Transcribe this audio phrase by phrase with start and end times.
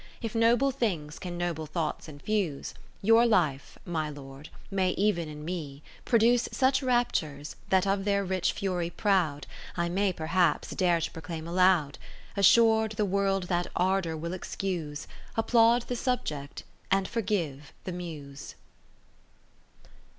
[0.19, 2.73] If noble things can noble thoughts infuse.
[3.03, 8.51] Your life (my Lord) may, ev'n in me, produce Such raptures, that of their rich
[8.51, 9.45] fury proud,
[9.77, 11.99] I may, perhaps, dare to proclaim aloud;
[12.33, 15.05] 60 Assur'd, the World that ardour will excuse;
[15.37, 18.55] Applaud the subject, and forgive the Muse.